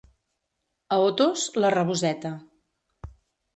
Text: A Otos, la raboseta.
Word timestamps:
A 0.95 0.97
Otos, 1.09 1.45
la 1.65 1.71
raboseta. 1.77 2.35